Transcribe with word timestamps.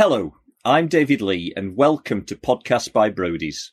Hello, 0.00 0.36
I'm 0.64 0.86
David 0.86 1.20
Lee 1.20 1.52
and 1.56 1.76
welcome 1.76 2.24
to 2.26 2.36
Podcast 2.36 2.92
by 2.92 3.10
Brodies. 3.10 3.70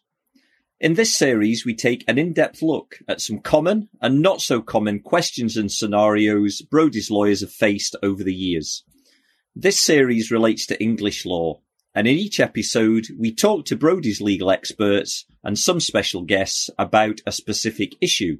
In 0.79 0.95
this 0.95 1.15
series, 1.15 1.63
we 1.63 1.75
take 1.75 2.03
an 2.07 2.17
in-depth 2.17 2.63
look 2.63 2.97
at 3.07 3.21
some 3.21 3.37
common 3.37 3.89
and 4.01 4.23
not 4.23 4.41
so 4.41 4.59
common 4.59 5.01
questions 5.01 5.55
and 5.55 5.71
scenarios 5.71 6.63
Brodie's 6.63 7.11
lawyers 7.11 7.41
have 7.41 7.51
faced 7.51 7.95
over 8.01 8.23
the 8.23 8.33
years. 8.33 8.83
This 9.55 9.79
series 9.79 10.31
relates 10.31 10.65
to 10.65 10.81
English 10.81 11.27
law, 11.27 11.61
and 11.93 12.07
in 12.07 12.17
each 12.17 12.39
episode, 12.39 13.05
we 13.19 13.31
talk 13.31 13.65
to 13.65 13.75
Brodie's 13.75 14.19
legal 14.19 14.49
experts 14.49 15.25
and 15.43 15.59
some 15.59 15.79
special 15.79 16.23
guests 16.23 16.71
about 16.79 17.21
a 17.27 17.31
specific 17.31 17.93
issue. 18.01 18.37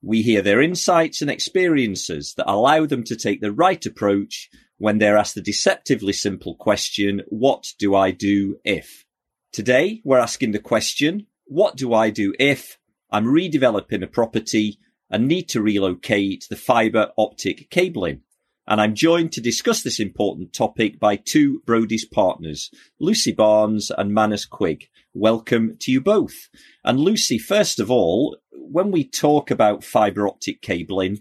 We 0.00 0.22
hear 0.22 0.42
their 0.42 0.62
insights 0.62 1.22
and 1.22 1.30
experiences 1.30 2.34
that 2.36 2.48
allow 2.48 2.86
them 2.86 3.02
to 3.02 3.16
take 3.16 3.40
the 3.40 3.50
right 3.50 3.84
approach 3.84 4.48
when 4.80 4.96
they're 4.96 5.18
asked 5.18 5.34
the 5.34 5.42
deceptively 5.42 6.14
simple 6.14 6.54
question, 6.54 7.20
what 7.28 7.74
do 7.78 7.94
I 7.94 8.12
do 8.12 8.56
if? 8.64 9.04
Today, 9.52 10.00
we're 10.04 10.18
asking 10.18 10.52
the 10.52 10.58
question, 10.58 11.26
what 11.44 11.76
do 11.76 11.92
I 11.92 12.08
do 12.08 12.32
if 12.38 12.78
I'm 13.10 13.26
redeveloping 13.26 14.02
a 14.02 14.06
property 14.06 14.78
and 15.10 15.28
need 15.28 15.50
to 15.50 15.60
relocate 15.60 16.46
the 16.48 16.56
fibre 16.56 17.10
optic 17.18 17.68
cabling? 17.68 18.22
And 18.66 18.80
I'm 18.80 18.94
joined 18.94 19.32
to 19.32 19.42
discuss 19.42 19.82
this 19.82 20.00
important 20.00 20.54
topic 20.54 20.98
by 20.98 21.16
two 21.16 21.60
Brodie's 21.66 22.06
partners, 22.06 22.70
Lucy 22.98 23.32
Barnes 23.32 23.90
and 23.98 24.14
Manus 24.14 24.46
Quigg. 24.46 24.88
Welcome 25.12 25.76
to 25.80 25.92
you 25.92 26.00
both. 26.00 26.48
And 26.82 26.98
Lucy, 26.98 27.36
first 27.36 27.80
of 27.80 27.90
all, 27.90 28.38
when 28.50 28.90
we 28.90 29.04
talk 29.04 29.50
about 29.50 29.84
fibre 29.84 30.26
optic 30.26 30.62
cabling, 30.62 31.18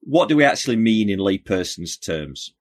what 0.00 0.30
do 0.30 0.36
we 0.36 0.44
actually 0.44 0.76
mean 0.76 1.10
in 1.10 1.18
layperson's 1.18 1.98
terms? 1.98 2.54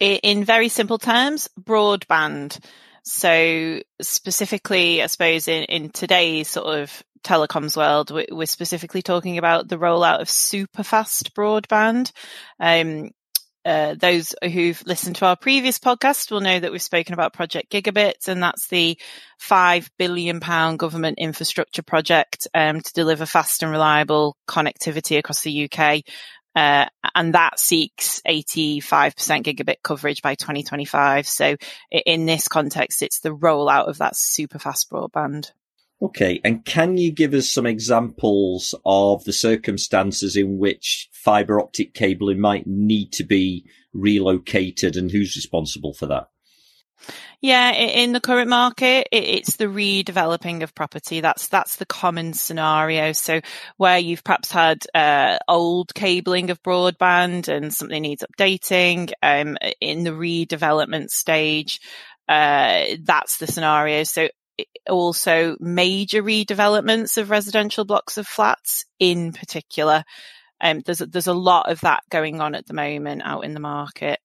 In 0.00 0.44
very 0.44 0.68
simple 0.68 0.98
terms, 0.98 1.48
broadband. 1.60 2.58
So 3.04 3.80
specifically, 4.00 5.02
I 5.02 5.06
suppose 5.06 5.48
in, 5.48 5.64
in 5.64 5.90
today's 5.90 6.48
sort 6.48 6.80
of 6.80 7.02
telecoms 7.22 7.76
world, 7.76 8.10
we're 8.10 8.46
specifically 8.46 9.02
talking 9.02 9.38
about 9.38 9.68
the 9.68 9.78
rollout 9.78 10.20
of 10.20 10.30
super 10.30 10.82
fast 10.82 11.34
broadband. 11.34 12.12
Um, 12.58 13.10
uh, 13.62 13.94
those 13.94 14.34
who've 14.42 14.82
listened 14.86 15.16
to 15.16 15.26
our 15.26 15.36
previous 15.36 15.78
podcast 15.78 16.30
will 16.30 16.40
know 16.40 16.58
that 16.58 16.72
we've 16.72 16.80
spoken 16.80 17.12
about 17.12 17.34
Project 17.34 17.70
Gigabit, 17.70 18.26
and 18.26 18.42
that's 18.42 18.68
the 18.68 18.98
five 19.38 19.90
billion 19.98 20.40
pound 20.40 20.78
government 20.78 21.18
infrastructure 21.18 21.82
project 21.82 22.48
um, 22.54 22.80
to 22.80 22.92
deliver 22.94 23.26
fast 23.26 23.62
and 23.62 23.70
reliable 23.70 24.36
connectivity 24.48 25.18
across 25.18 25.42
the 25.42 25.70
UK. 25.70 26.02
Uh, 26.54 26.86
and 27.14 27.34
that 27.34 27.58
seeks 27.58 28.20
85% 28.26 29.12
gigabit 29.44 29.76
coverage 29.82 30.22
by 30.22 30.34
2025. 30.34 31.26
So 31.26 31.56
in 31.90 32.26
this 32.26 32.48
context, 32.48 33.02
it's 33.02 33.20
the 33.20 33.34
rollout 33.34 33.88
of 33.88 33.98
that 33.98 34.16
super 34.16 34.58
fast 34.58 34.90
broadband. 34.90 35.52
Okay. 36.02 36.40
And 36.44 36.64
can 36.64 36.96
you 36.96 37.12
give 37.12 37.34
us 37.34 37.50
some 37.50 37.66
examples 37.66 38.74
of 38.84 39.24
the 39.24 39.32
circumstances 39.32 40.34
in 40.34 40.58
which 40.58 41.08
fiber 41.12 41.60
optic 41.60 41.94
cabling 41.94 42.40
might 42.40 42.66
need 42.66 43.12
to 43.12 43.24
be 43.24 43.66
relocated 43.92 44.96
and 44.96 45.10
who's 45.10 45.36
responsible 45.36 45.92
for 45.92 46.06
that? 46.06 46.28
Yeah, 47.40 47.72
in 47.72 48.12
the 48.12 48.20
current 48.20 48.50
market, 48.50 49.08
it's 49.10 49.56
the 49.56 49.64
redeveloping 49.64 50.62
of 50.62 50.74
property. 50.74 51.20
That's 51.20 51.48
that's 51.48 51.76
the 51.76 51.86
common 51.86 52.34
scenario. 52.34 53.12
So 53.12 53.40
where 53.78 53.98
you've 53.98 54.22
perhaps 54.22 54.52
had 54.52 54.84
uh, 54.94 55.38
old 55.48 55.94
cabling 55.94 56.50
of 56.50 56.62
broadband 56.62 57.48
and 57.48 57.72
something 57.72 58.02
needs 58.02 58.22
updating, 58.22 59.12
um, 59.22 59.56
in 59.80 60.04
the 60.04 60.10
redevelopment 60.10 61.08
stage, 61.10 61.80
uh, 62.28 62.84
that's 63.02 63.38
the 63.38 63.46
scenario. 63.46 64.04
So 64.04 64.28
also 64.88 65.56
major 65.60 66.22
redevelopments 66.22 67.16
of 67.16 67.30
residential 67.30 67.84
blocks 67.84 68.18
of 68.18 68.26
flats 68.26 68.84
in 68.98 69.32
particular. 69.32 70.04
Um, 70.60 70.80
there's 70.84 70.98
there's 70.98 71.26
a 71.26 71.32
lot 71.32 71.70
of 71.70 71.80
that 71.80 72.02
going 72.10 72.42
on 72.42 72.54
at 72.54 72.66
the 72.66 72.74
moment 72.74 73.22
out 73.24 73.44
in 73.44 73.54
the 73.54 73.60
market. 73.60 74.20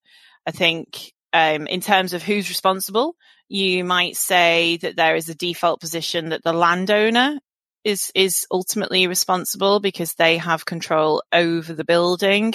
I 0.46 0.50
think 0.50 1.12
um, 1.36 1.66
in 1.66 1.82
terms 1.82 2.14
of 2.14 2.22
who's 2.22 2.48
responsible, 2.48 3.14
you 3.46 3.84
might 3.84 4.16
say 4.16 4.78
that 4.78 4.96
there 4.96 5.16
is 5.16 5.28
a 5.28 5.34
default 5.34 5.80
position 5.80 6.30
that 6.30 6.42
the 6.42 6.54
landowner 6.54 7.38
is 7.84 8.10
is 8.14 8.46
ultimately 8.50 9.06
responsible 9.06 9.78
because 9.78 10.14
they 10.14 10.38
have 10.38 10.64
control 10.64 11.22
over 11.34 11.74
the 11.74 11.84
building. 11.84 12.54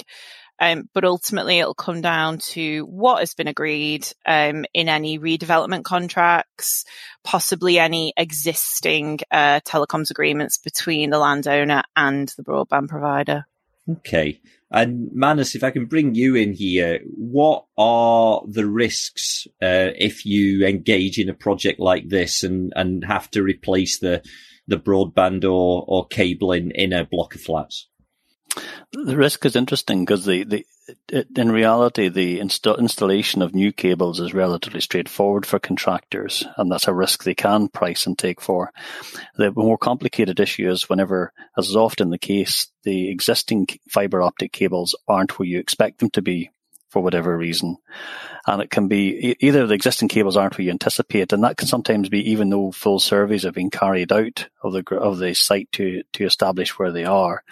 Um, 0.59 0.89
but 0.95 1.05
ultimately, 1.05 1.59
it'll 1.59 1.75
come 1.75 2.01
down 2.01 2.39
to 2.53 2.85
what 2.85 3.19
has 3.19 3.35
been 3.35 3.47
agreed 3.47 4.07
um, 4.25 4.65
in 4.73 4.89
any 4.89 5.19
redevelopment 5.19 5.83
contracts, 5.83 6.83
possibly 7.23 7.77
any 7.77 8.13
existing 8.17 9.19
uh, 9.29 9.59
telecoms 9.59 10.09
agreements 10.09 10.57
between 10.57 11.11
the 11.11 11.19
landowner 11.19 11.83
and 11.95 12.33
the 12.35 12.43
broadband 12.43 12.89
provider. 12.89 13.45
Okay. 13.89 14.39
And 14.71 15.09
Manus, 15.11 15.55
if 15.55 15.63
I 15.63 15.71
can 15.71 15.85
bring 15.85 16.15
you 16.15 16.35
in 16.35 16.53
here, 16.53 17.01
what 17.05 17.65
are 17.77 18.41
the 18.47 18.65
risks 18.65 19.45
uh, 19.61 19.91
if 19.97 20.25
you 20.25 20.65
engage 20.65 21.19
in 21.19 21.29
a 21.29 21.33
project 21.33 21.79
like 21.79 22.07
this 22.07 22.43
and, 22.43 22.71
and 22.75 23.03
have 23.05 23.29
to 23.31 23.43
replace 23.43 23.99
the 23.99 24.23
the 24.67 24.77
broadband 24.77 25.43
or, 25.43 25.83
or 25.87 26.07
cabling 26.07 26.71
in 26.71 26.93
a 26.93 27.05
block 27.05 27.35
of 27.35 27.41
flats? 27.41 27.89
The 28.91 29.17
risk 29.17 29.45
is 29.45 29.55
interesting 29.55 30.03
because 30.03 30.25
the, 30.25 30.43
the 30.43 30.65
it, 31.07 31.27
in 31.37 31.51
reality 31.51 32.09
the 32.09 32.39
insta- 32.39 32.77
installation 32.77 33.41
of 33.41 33.55
new 33.55 33.71
cables 33.71 34.19
is 34.19 34.33
relatively 34.33 34.81
straightforward 34.81 35.45
for 35.45 35.59
contractors, 35.59 36.45
and 36.57 36.71
that's 36.71 36.87
a 36.87 36.93
risk 36.93 37.23
they 37.23 37.35
can 37.35 37.69
price 37.69 38.05
and 38.05 38.17
take 38.17 38.41
for. 38.41 38.71
The 39.37 39.51
more 39.51 39.77
complicated 39.77 40.39
issue 40.39 40.69
is 40.69 40.89
whenever, 40.89 41.31
as 41.57 41.69
is 41.69 41.75
often 41.75 42.09
the 42.09 42.17
case, 42.17 42.67
the 42.83 43.09
existing 43.09 43.67
fiber 43.89 44.21
optic 44.21 44.51
cables 44.51 44.95
aren't 45.07 45.39
where 45.39 45.47
you 45.47 45.59
expect 45.59 45.99
them 45.99 46.09
to 46.11 46.21
be 46.21 46.51
for 46.89 47.01
whatever 47.01 47.37
reason. 47.37 47.77
And 48.45 48.61
it 48.61 48.69
can 48.69 48.87
be 48.87 49.37
either 49.39 49.65
the 49.65 49.75
existing 49.75 50.09
cables 50.09 50.35
aren't 50.35 50.57
where 50.57 50.65
you 50.65 50.71
anticipate, 50.71 51.31
and 51.31 51.43
that 51.43 51.57
can 51.57 51.67
sometimes 51.67 52.09
be 52.09 52.31
even 52.31 52.49
though 52.49 52.71
full 52.71 52.99
surveys 52.99 53.43
have 53.43 53.53
been 53.53 53.69
carried 53.69 54.11
out 54.11 54.49
of 54.61 54.73
the 54.73 54.83
of 54.97 55.19
the 55.19 55.33
site 55.33 55.71
to 55.73 56.03
to 56.13 56.25
establish 56.25 56.77
where 56.77 56.91
they 56.91 57.05
are. 57.05 57.43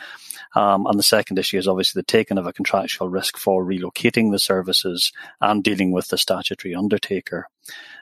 Um, 0.56 0.88
and 0.88 0.98
the 0.98 1.04
second 1.04 1.38
issue 1.38 1.58
is 1.58 1.68
obviously 1.68 2.00
the 2.00 2.06
taking 2.06 2.38
of 2.38 2.48
a 2.48 2.54
contractual 2.54 3.10
risk 3.10 3.38
for 3.38 3.64
relocating 3.64 4.32
the 4.32 4.40
services 4.40 5.12
and 5.42 5.64
dealing 5.64 5.92
with 5.92 6.08
the 6.08 6.18
statutory 6.18 6.74
undertaker. 6.74 7.48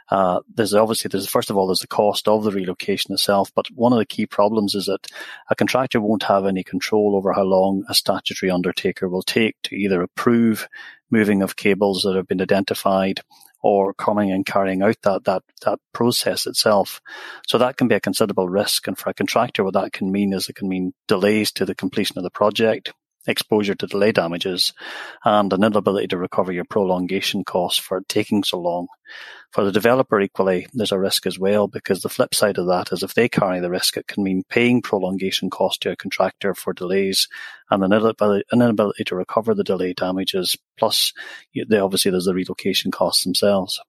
Uh, 0.10 0.40
there's 0.56 0.74
obviously 0.74 1.10
there's 1.10 1.28
first 1.28 1.50
of 1.50 1.58
all 1.58 1.68
there's 1.68 1.82
the 1.82 1.88
cost 1.88 2.28
of 2.28 2.44
the 2.44 2.52
relocation 2.52 3.14
itself, 3.14 3.52
but 3.54 3.68
one 3.72 3.92
of 3.92 4.00
the 4.00 4.06
key 4.06 4.26
problems 4.26 4.74
is 4.74 4.86
that 4.86 5.08
a 5.50 5.56
contractor 5.56 6.00
won't 6.00 6.24
have 6.24 6.46
any 6.46 6.64
control 6.64 7.16
over 7.18 7.34
how 7.34 7.44
long 7.44 7.84
a 7.90 7.94
statutory 7.94 8.50
undertaker 8.50 9.10
will 9.10 9.24
take 9.24 9.58
to 9.64 9.76
either 9.76 10.02
approve 10.02 10.70
moving 11.10 11.42
of 11.42 11.58
cables 11.58 12.04
that 12.04 12.16
have 12.16 12.28
been 12.28 12.42
identified 12.42 13.20
or 13.68 13.94
coming 13.94 14.32
and 14.32 14.46
carrying 14.46 14.82
out 14.82 14.96
that, 15.04 15.26
that, 15.26 15.44
that 15.66 15.78
process 15.94 16.48
itself. 16.48 17.02
So 17.48 17.58
that 17.58 17.76
can 17.76 17.90
be 17.90 17.96
a 17.96 18.00
considerable 18.00 18.48
risk. 18.48 18.88
And 18.88 18.98
for 18.98 19.10
a 19.10 19.14
contractor, 19.14 19.66
what 19.66 19.74
that 19.74 19.92
can 19.92 20.10
mean 20.10 20.32
is 20.32 20.48
it 20.48 20.56
can 20.56 20.70
mean 20.70 20.94
delays 21.10 21.52
to 21.54 21.66
the 21.66 21.76
completion 21.76 22.18
of 22.18 22.24
the 22.24 22.30
project, 22.30 22.94
exposure 23.28 23.76
to 23.76 23.88
delay 23.88 24.12
damages, 24.12 24.74
and 25.24 25.52
an 25.54 25.64
inability 25.64 26.08
to 26.08 26.18
recover 26.18 26.52
your 26.52 26.66
prolongation 26.66 27.44
costs 27.44 27.80
for 27.80 28.02
taking 28.08 28.44
so 28.44 28.60
long. 28.60 28.88
For 29.52 29.64
the 29.64 29.72
developer, 29.72 30.20
equally, 30.20 30.68
there's 30.74 30.92
a 30.92 31.00
risk 31.00 31.26
as 31.26 31.40
well 31.40 31.68
because 31.68 32.02
the 32.02 32.10
flip 32.10 32.36
side 32.36 32.58
of 32.58 32.68
that 32.68 32.92
is 32.92 33.04
if 33.04 33.14
they 33.14 33.30
carry 33.30 33.60
the 33.60 33.70
risk, 33.70 33.96
it 33.96 34.08
can 34.08 34.24
mean 34.24 34.44
paying 34.50 34.82
prolongation 34.82 35.50
costs 35.50 35.80
to 35.80 35.92
a 35.92 35.96
contractor 35.96 36.54
for 36.54 36.74
delays 36.74 37.28
and 37.70 37.84
an 37.84 37.94
inability, 37.94 39.04
to 39.06 39.16
recover 39.16 39.54
the 39.54 39.64
delay 39.64 39.94
damages. 39.94 40.58
Plus, 40.78 41.14
obviously, 41.58 42.12
there's 42.12 42.26
the 42.26 42.34
relocation 42.34 42.92
costs 42.92 43.24
themselves. 43.24 43.80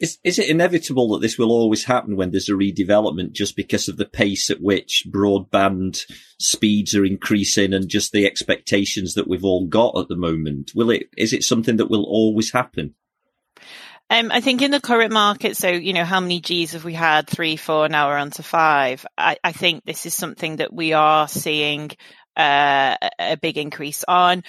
Is 0.00 0.18
is 0.24 0.38
it 0.38 0.48
inevitable 0.48 1.08
that 1.10 1.20
this 1.20 1.38
will 1.38 1.50
always 1.50 1.84
happen 1.84 2.16
when 2.16 2.30
there's 2.30 2.48
a 2.48 2.52
redevelopment 2.52 3.32
just 3.32 3.56
because 3.56 3.88
of 3.88 3.96
the 3.96 4.06
pace 4.06 4.50
at 4.50 4.60
which 4.60 5.06
broadband 5.10 6.04
speeds 6.38 6.94
are 6.94 7.04
increasing 7.04 7.72
and 7.72 7.88
just 7.88 8.12
the 8.12 8.26
expectations 8.26 9.14
that 9.14 9.28
we've 9.28 9.44
all 9.44 9.66
got 9.66 9.98
at 9.98 10.08
the 10.08 10.16
moment? 10.16 10.72
Will 10.74 10.90
it 10.90 11.08
is 11.16 11.32
it 11.32 11.42
something 11.42 11.76
that 11.76 11.90
will 11.90 12.04
always 12.04 12.52
happen? 12.52 12.94
Um, 14.10 14.30
I 14.32 14.40
think 14.40 14.62
in 14.62 14.70
the 14.70 14.80
current 14.80 15.12
market, 15.12 15.56
so, 15.56 15.68
you 15.68 15.92
know, 15.92 16.04
how 16.04 16.20
many 16.20 16.40
Gs 16.40 16.72
have 16.72 16.84
we 16.84 16.94
had? 16.94 17.28
Three, 17.28 17.56
four, 17.56 17.90
now 17.90 18.08
we're 18.08 18.16
on 18.16 18.30
to 18.32 18.42
five. 18.42 19.04
I, 19.18 19.36
I 19.44 19.52
think 19.52 19.84
this 19.84 20.06
is 20.06 20.14
something 20.14 20.56
that 20.56 20.72
we 20.72 20.94
are 20.94 21.28
seeing 21.28 21.90
uh, 22.34 22.96
a 23.18 23.36
big 23.36 23.58
increase 23.58 24.04
on 24.08 24.44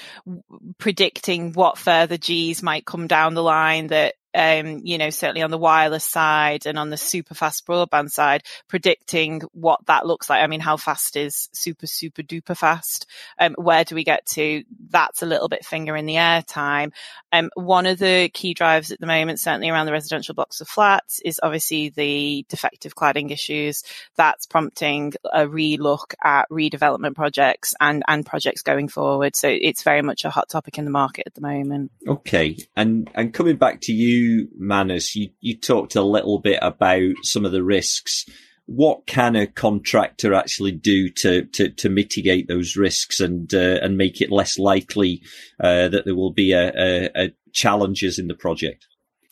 predicting 0.77 1.51
what 1.51 1.77
further 1.77 2.17
Gs 2.17 2.63
might 2.63 2.85
come 2.85 3.07
down 3.07 3.33
the 3.33 3.43
line 3.43 3.87
that 3.87 4.13
um, 4.33 4.81
you 4.83 4.97
know, 4.97 5.09
certainly 5.09 5.41
on 5.41 5.51
the 5.51 5.57
wireless 5.57 6.05
side 6.05 6.65
and 6.65 6.77
on 6.77 6.89
the 6.89 6.97
super 6.97 7.33
fast 7.33 7.65
broadband 7.65 8.11
side, 8.11 8.43
predicting 8.67 9.41
what 9.53 9.85
that 9.87 10.05
looks 10.05 10.29
like. 10.29 10.43
I 10.43 10.47
mean, 10.47 10.59
how 10.59 10.77
fast 10.77 11.15
is 11.15 11.49
super, 11.53 11.87
super 11.87 12.21
duper 12.21 12.55
fast? 12.55 13.05
Um, 13.39 13.55
where 13.57 13.83
do 13.83 13.95
we 13.95 14.03
get 14.03 14.25
to? 14.27 14.63
That's 14.89 15.21
a 15.21 15.25
little 15.25 15.49
bit 15.49 15.65
finger 15.65 15.95
in 15.95 16.05
the 16.05 16.17
air 16.17 16.41
time. 16.41 16.91
Um, 17.31 17.49
one 17.55 17.85
of 17.85 17.99
the 17.99 18.29
key 18.33 18.53
drives 18.53 18.91
at 18.91 18.99
the 18.99 19.07
moment, 19.07 19.39
certainly 19.39 19.69
around 19.69 19.85
the 19.85 19.91
residential 19.91 20.35
blocks 20.35 20.61
of 20.61 20.67
flats, 20.67 21.19
is 21.23 21.39
obviously 21.41 21.89
the 21.89 22.45
defective 22.49 22.95
cladding 22.95 23.31
issues. 23.31 23.83
That's 24.15 24.45
prompting 24.45 25.13
a 25.31 25.45
relook 25.45 26.13
at 26.23 26.49
redevelopment 26.49 27.15
projects 27.15 27.73
and, 27.79 28.03
and 28.07 28.25
projects 28.25 28.61
going 28.61 28.87
forward. 28.87 29.35
So 29.35 29.47
it's 29.49 29.83
very 29.83 30.01
much 30.01 30.25
a 30.25 30.29
hot 30.29 30.49
topic 30.49 30.77
in 30.77 30.85
the 30.85 30.91
market 30.91 31.23
at 31.25 31.33
the 31.33 31.41
moment. 31.41 31.91
Okay. 32.07 32.57
And, 32.75 33.09
and 33.13 33.33
coming 33.33 33.57
back 33.57 33.81
to 33.81 33.93
you, 33.93 34.19
Manus, 34.57 35.15
you, 35.15 35.29
you 35.39 35.57
talked 35.57 35.95
a 35.95 36.01
little 36.01 36.39
bit 36.39 36.59
about 36.61 37.13
some 37.23 37.45
of 37.45 37.51
the 37.51 37.63
risks 37.63 38.25
what 38.69 39.07
can 39.07 39.35
a 39.35 39.47
contractor 39.47 40.35
actually 40.35 40.71
do 40.71 41.09
to 41.09 41.45
to, 41.45 41.69
to 41.69 41.89
mitigate 41.89 42.47
those 42.47 42.75
risks 42.75 43.19
and 43.19 43.51
uh, 43.53 43.79
and 43.81 43.97
make 43.97 44.21
it 44.21 44.31
less 44.31 44.59
likely 44.59 45.23
uh, 45.59 45.87
that 45.87 46.05
there 46.05 46.15
will 46.15 46.31
be 46.31 46.51
a, 46.51 46.69
a, 46.69 47.09
a, 47.15 47.33
challenges 47.51 48.19
in 48.19 48.27
the 48.27 48.35
project? 48.35 48.85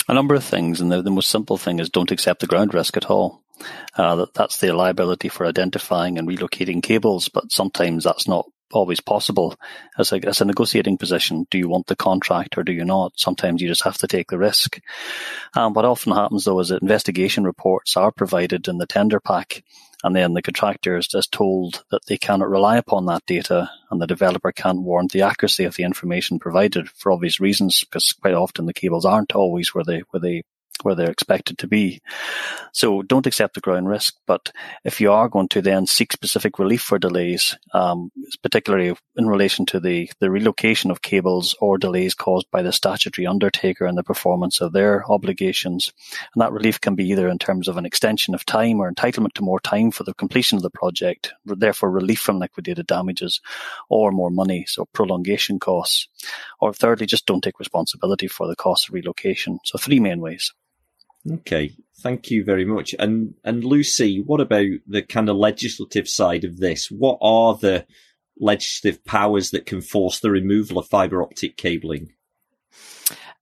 A 0.07 0.13
number 0.13 0.33
of 0.33 0.43
things, 0.43 0.81
and 0.81 0.91
the, 0.91 1.03
the 1.03 1.11
most 1.11 1.29
simple 1.29 1.57
thing 1.57 1.79
is 1.79 1.89
don't 1.89 2.11
accept 2.11 2.39
the 2.39 2.47
ground 2.47 2.73
risk 2.73 2.97
at 2.97 3.11
all. 3.11 3.43
Uh, 3.95 4.15
that, 4.15 4.33
that's 4.33 4.57
the 4.57 4.73
liability 4.73 5.29
for 5.29 5.45
identifying 5.45 6.17
and 6.17 6.27
relocating 6.27 6.81
cables, 6.81 7.29
but 7.29 7.51
sometimes 7.51 8.05
that's 8.05 8.27
not 8.27 8.47
always 8.71 8.99
possible 8.99 9.55
as 9.97 10.11
a, 10.11 10.25
as 10.27 10.41
a 10.41 10.45
negotiating 10.45 10.97
position. 10.97 11.47
Do 11.49 11.57
you 11.57 11.69
want 11.69 11.87
the 11.87 11.95
contract 11.95 12.57
or 12.57 12.63
do 12.63 12.71
you 12.71 12.85
not? 12.85 13.13
Sometimes 13.19 13.61
you 13.61 13.67
just 13.67 13.83
have 13.83 13.97
to 13.99 14.07
take 14.07 14.29
the 14.29 14.37
risk. 14.37 14.79
Um, 15.55 15.73
what 15.73 15.85
often 15.85 16.13
happens 16.13 16.45
though 16.45 16.59
is 16.59 16.69
that 16.69 16.81
investigation 16.81 17.43
reports 17.43 17.97
are 17.97 18.11
provided 18.11 18.67
in 18.67 18.77
the 18.77 18.87
tender 18.87 19.19
pack 19.19 19.63
and 20.03 20.15
then 20.15 20.33
the 20.33 20.41
contractor 20.41 20.97
is 20.97 21.07
just 21.07 21.31
told 21.31 21.83
that 21.89 22.05
they 22.05 22.17
cannot 22.17 22.49
rely 22.49 22.77
upon 22.77 23.05
that 23.05 23.25
data 23.25 23.69
and 23.89 23.99
the 23.99 24.07
developer 24.07 24.51
can't 24.51 24.83
warrant 24.83 25.11
the 25.11 25.23
accuracy 25.23 25.63
of 25.63 25.75
the 25.75 25.83
information 25.83 26.39
provided 26.39 26.89
for 26.89 27.11
obvious 27.11 27.39
reasons 27.39 27.83
because 27.83 28.13
quite 28.13 28.35
often 28.35 28.65
the 28.65 28.73
cables 28.73 29.05
aren't 29.05 29.33
always 29.33 29.73
where 29.73 29.83
they, 29.83 30.03
where 30.11 30.21
they 30.21 30.43
where 30.83 30.95
they're 30.95 31.11
expected 31.11 31.57
to 31.59 31.67
be. 31.67 32.01
So 32.73 33.01
don't 33.01 33.27
accept 33.27 33.55
the 33.55 33.61
ground 33.61 33.87
risk. 33.87 34.15
But 34.25 34.51
if 34.83 35.01
you 35.01 35.11
are 35.11 35.29
going 35.29 35.47
to 35.49 35.61
then 35.61 35.87
seek 35.87 36.11
specific 36.11 36.59
relief 36.59 36.81
for 36.81 36.99
delays, 36.99 37.57
um, 37.73 38.11
particularly 38.41 38.95
in 39.15 39.27
relation 39.27 39.65
to 39.67 39.79
the, 39.79 40.09
the 40.19 40.29
relocation 40.29 40.91
of 40.91 41.01
cables 41.01 41.55
or 41.59 41.77
delays 41.77 42.13
caused 42.13 42.49
by 42.51 42.61
the 42.61 42.71
statutory 42.71 43.25
undertaker 43.25 43.85
and 43.85 43.97
the 43.97 44.03
performance 44.03 44.61
of 44.61 44.73
their 44.73 45.09
obligations, 45.11 45.93
and 46.33 46.41
that 46.41 46.51
relief 46.51 46.79
can 46.79 46.95
be 46.95 47.09
either 47.09 47.27
in 47.27 47.39
terms 47.39 47.67
of 47.67 47.77
an 47.77 47.85
extension 47.85 48.33
of 48.33 48.45
time 48.45 48.79
or 48.79 48.91
entitlement 48.91 49.33
to 49.33 49.41
more 49.41 49.59
time 49.59 49.91
for 49.91 50.03
the 50.03 50.13
completion 50.13 50.57
of 50.57 50.63
the 50.63 50.69
project, 50.69 51.33
therefore 51.45 51.91
relief 51.91 52.19
from 52.19 52.39
liquidated 52.39 52.87
damages, 52.87 53.41
or 53.89 54.11
more 54.11 54.29
money, 54.29 54.65
so 54.67 54.85
prolongation 54.93 55.59
costs. 55.59 56.07
Or 56.59 56.73
thirdly, 56.73 57.05
just 57.05 57.25
don't 57.25 57.41
take 57.41 57.59
responsibility 57.59 58.27
for 58.27 58.47
the 58.47 58.55
cost 58.55 58.87
of 58.87 58.93
relocation. 58.93 59.59
So 59.63 59.77
three 59.77 59.99
main 59.99 60.21
ways. 60.21 60.53
Okay, 61.29 61.75
thank 61.99 62.31
you 62.31 62.43
very 62.43 62.65
much. 62.65 62.95
And 62.99 63.33
and 63.43 63.63
Lucy, 63.63 64.21
what 64.21 64.39
about 64.39 64.67
the 64.87 65.01
kind 65.01 65.29
of 65.29 65.35
legislative 65.35 66.07
side 66.07 66.43
of 66.43 66.57
this? 66.57 66.89
What 66.89 67.17
are 67.21 67.55
the 67.55 67.85
legislative 68.39 69.03
powers 69.03 69.51
that 69.51 69.65
can 69.65 69.81
force 69.81 70.19
the 70.19 70.31
removal 70.31 70.77
of 70.77 70.87
fibre 70.87 71.21
optic 71.21 71.57
cabling? 71.57 72.13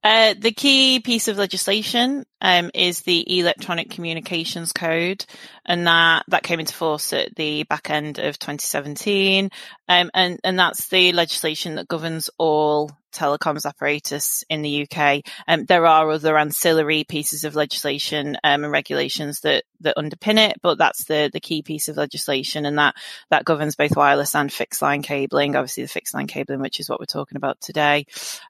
Uh, 0.06 0.36
the 0.38 0.52
key 0.52 1.00
piece 1.00 1.28
of 1.28 1.40
legislation 1.40 2.24
um, 2.40 2.70
is 2.76 3.02
the 3.02 3.40
Electronic 3.40 3.90
Communications 3.90 4.72
Code, 4.72 5.26
and 5.66 5.88
that 5.88 6.26
that 6.28 6.44
came 6.44 6.60
into 6.60 6.76
force 6.76 7.12
at 7.12 7.36
the 7.36 7.64
back 7.64 7.90
end 7.90 8.20
of 8.20 8.38
2017, 8.38 9.50
um, 9.90 10.12
and 10.14 10.40
and 10.44 10.60
that's 10.60 10.90
the 10.90 11.12
legislation 11.12 11.74
that 11.74 11.88
governs 11.88 12.30
all 12.38 12.92
telecoms 13.16 13.66
apparatus 13.66 14.44
in 14.48 14.62
the 14.62 14.88
UK. 14.88 15.24
Um, 15.48 15.66
there 15.66 15.88
are 15.88 16.12
other 16.12 16.38
ancillary 16.38 17.04
pieces 17.04 17.44
of 17.44 17.56
legislation 17.56 18.38
um, 18.44 18.64
and 18.64 18.72
regulations 18.72 19.40
that 19.40 19.64
that 19.80 19.98
underpin 19.98 20.38
it, 20.38 20.58
but 20.62 20.78
that's 20.78 21.06
the 21.06 21.32
the 21.34 21.40
key 21.40 21.64
piece 21.64 21.88
of 21.88 21.98
legislation, 21.98 22.68
and 22.68 22.78
that 22.78 22.94
that 23.32 23.44
governs 23.44 23.76
both 23.76 23.96
wireless 23.96 24.36
and 24.36 24.54
fixed 24.54 24.84
line 24.84 25.02
cabling. 25.02 25.56
Obviously, 25.56 25.82
the 25.82 25.90
fixed 25.90 26.14
line 26.14 26.28
cabling, 26.28 26.62
which 26.62 26.80
is 26.80 26.92
what 26.92 27.00
we're 27.00 27.08
talking 27.08 27.38
about 27.38 27.60
today. 27.60 28.06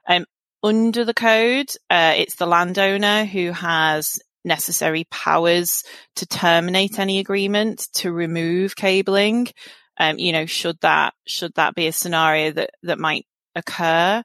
Um, 0.06 0.26
under 0.66 1.06
the 1.06 1.14
code, 1.14 1.70
uh, 1.92 2.14
it's 2.18 2.36
the 2.36 2.48
landowner 2.48 3.26
who 3.26 3.52
has 3.52 4.20
necessary 4.44 5.06
powers 5.12 5.84
to 6.16 6.26
terminate 6.26 6.98
any 6.98 7.20
agreement 7.20 7.88
to 7.94 8.12
remove 8.12 8.76
cabling. 8.76 9.48
Um, 9.98 10.18
you 10.18 10.32
know, 10.32 10.48
should 10.48 10.80
that 10.82 11.14
should 11.28 11.54
that 11.56 11.76
be 11.76 11.88
a 11.88 11.92
scenario 11.92 12.52
that 12.52 12.72
that 12.84 13.00
might 13.00 13.28
occur? 13.54 14.24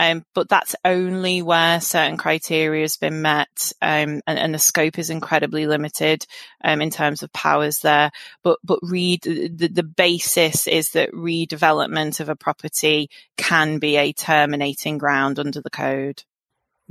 Um, 0.00 0.24
but 0.34 0.48
that's 0.48 0.74
only 0.82 1.42
where 1.42 1.78
certain 1.78 2.16
criteria 2.16 2.84
has 2.84 2.96
been 2.96 3.20
met, 3.20 3.70
um, 3.82 4.22
and, 4.26 4.38
and, 4.38 4.54
the 4.54 4.58
scope 4.58 4.98
is 4.98 5.10
incredibly 5.10 5.66
limited 5.66 6.24
um, 6.64 6.80
in 6.80 6.88
terms 6.88 7.22
of 7.22 7.30
powers 7.34 7.80
there. 7.80 8.10
But 8.42 8.60
but 8.64 8.80
the, 8.80 9.70
the 9.70 9.82
basis 9.82 10.66
is 10.66 10.92
that 10.92 11.12
redevelopment 11.12 12.18
of 12.18 12.30
a 12.30 12.34
property 12.34 13.10
can 13.36 13.78
be 13.78 13.98
a 13.98 14.14
terminating 14.14 14.96
ground 14.96 15.38
under 15.38 15.60
the 15.60 15.68
code. 15.68 16.22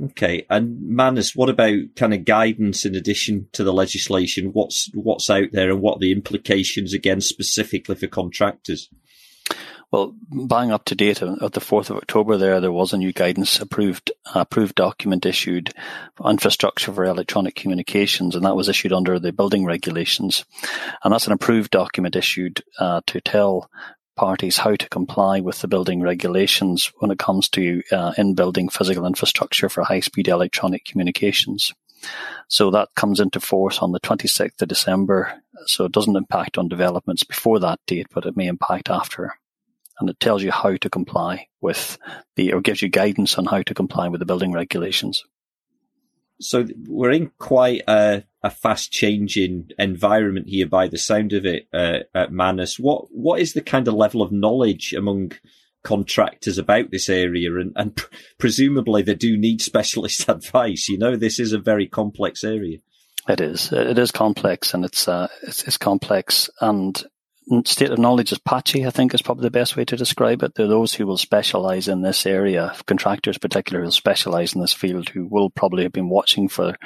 Okay, 0.00 0.46
and 0.48 0.80
Manus, 0.80 1.34
what 1.34 1.50
about 1.50 1.80
kind 1.96 2.14
of 2.14 2.24
guidance 2.24 2.84
in 2.84 2.94
addition 2.94 3.48
to 3.54 3.64
the 3.64 3.72
legislation? 3.72 4.52
What's 4.52 4.88
what's 4.94 5.28
out 5.28 5.50
there, 5.50 5.70
and 5.70 5.80
what 5.80 5.96
are 5.96 6.00
the 6.00 6.12
implications 6.12 6.94
again 6.94 7.22
specifically 7.22 7.96
for 7.96 8.06
contractors? 8.06 8.88
Well, 9.92 10.14
bang 10.30 10.70
up 10.70 10.84
to 10.84 10.94
date 10.94 11.20
at 11.20 11.52
the 11.52 11.60
4th 11.60 11.90
of 11.90 11.96
October 11.96 12.36
there, 12.36 12.60
there 12.60 12.70
was 12.70 12.92
a 12.92 12.98
new 12.98 13.12
guidance 13.12 13.58
approved, 13.58 14.12
approved 14.34 14.76
document 14.76 15.26
issued 15.26 15.74
for 16.14 16.30
infrastructure 16.30 16.92
for 16.92 17.04
electronic 17.04 17.56
communications, 17.56 18.36
and 18.36 18.44
that 18.44 18.54
was 18.54 18.68
issued 18.68 18.92
under 18.92 19.18
the 19.18 19.32
building 19.32 19.64
regulations. 19.64 20.44
And 21.02 21.12
that's 21.12 21.26
an 21.26 21.32
approved 21.32 21.72
document 21.72 22.14
issued 22.14 22.62
uh, 22.78 23.00
to 23.08 23.20
tell 23.20 23.68
parties 24.14 24.58
how 24.58 24.76
to 24.76 24.88
comply 24.90 25.40
with 25.40 25.60
the 25.60 25.66
building 25.66 26.02
regulations 26.02 26.92
when 26.98 27.10
it 27.10 27.18
comes 27.18 27.48
to 27.48 27.82
uh, 27.90 28.12
in-building 28.16 28.68
physical 28.68 29.06
infrastructure 29.06 29.68
for 29.68 29.82
high-speed 29.82 30.28
electronic 30.28 30.84
communications. 30.84 31.74
So 32.46 32.70
that 32.70 32.90
comes 32.94 33.18
into 33.18 33.40
force 33.40 33.78
on 33.80 33.90
the 33.90 34.00
26th 34.00 34.62
of 34.62 34.68
December. 34.68 35.42
So 35.66 35.84
it 35.84 35.92
doesn't 35.92 36.16
impact 36.16 36.58
on 36.58 36.68
developments 36.68 37.24
before 37.24 37.58
that 37.58 37.80
date, 37.88 38.06
but 38.14 38.24
it 38.24 38.36
may 38.36 38.46
impact 38.46 38.88
after 38.88 39.34
and 40.00 40.08
it 40.08 40.18
tells 40.18 40.42
you 40.42 40.50
how 40.50 40.76
to 40.76 40.90
comply 40.90 41.46
with 41.60 41.98
the, 42.36 42.52
or 42.52 42.60
gives 42.60 42.82
you 42.82 42.88
guidance 42.88 43.36
on 43.38 43.44
how 43.44 43.62
to 43.62 43.74
comply 43.74 44.08
with 44.08 44.18
the 44.18 44.26
building 44.26 44.52
regulations. 44.52 45.24
So 46.40 46.66
we're 46.86 47.10
in 47.10 47.30
quite 47.38 47.82
a, 47.86 48.24
a 48.42 48.50
fast 48.50 48.90
changing 48.90 49.70
environment 49.78 50.48
here 50.48 50.66
by 50.66 50.88
the 50.88 50.96
sound 50.96 51.34
of 51.34 51.44
it, 51.44 51.68
uh, 51.72 52.00
at 52.14 52.32
Manus. 52.32 52.78
What, 52.78 53.08
what 53.10 53.40
is 53.40 53.52
the 53.52 53.60
kind 53.60 53.86
of 53.86 53.94
level 53.94 54.22
of 54.22 54.32
knowledge 54.32 54.94
among 54.94 55.32
contractors 55.82 56.56
about 56.56 56.90
this 56.90 57.10
area? 57.10 57.54
And, 57.56 57.72
and 57.76 57.94
pr- 57.94 58.06
presumably 58.38 59.02
they 59.02 59.14
do 59.14 59.36
need 59.36 59.60
specialist 59.60 60.28
advice. 60.28 60.88
You 60.88 60.96
know, 60.96 61.14
this 61.14 61.38
is 61.38 61.52
a 61.52 61.58
very 61.58 61.86
complex 61.86 62.42
area. 62.42 62.78
It 63.28 63.42
is. 63.42 63.70
It 63.70 63.98
is 63.98 64.10
complex 64.10 64.72
and 64.72 64.82
it's, 64.82 65.06
uh, 65.06 65.28
it's, 65.42 65.64
it's 65.64 65.76
complex 65.76 66.48
and 66.62 67.04
state 67.64 67.90
of 67.90 67.98
knowledge 67.98 68.30
is 68.32 68.38
patchy, 68.38 68.86
I 68.86 68.90
think 68.90 69.12
is 69.12 69.22
probably 69.22 69.42
the 69.42 69.50
best 69.50 69.76
way 69.76 69.84
to 69.84 69.96
describe 69.96 70.42
it. 70.42 70.54
There 70.54 70.66
are 70.66 70.68
those 70.68 70.94
who 70.94 71.06
will 71.06 71.16
specialize 71.16 71.88
in 71.88 72.02
this 72.02 72.24
area, 72.24 72.72
contractors 72.86 73.38
particularly 73.38 73.86
who 73.86 73.90
specialize 73.90 74.54
in 74.54 74.60
this 74.60 74.72
field, 74.72 75.08
who 75.08 75.26
will 75.26 75.50
probably 75.50 75.82
have 75.82 75.92
been 75.92 76.08
watching 76.08 76.48
for 76.48 76.76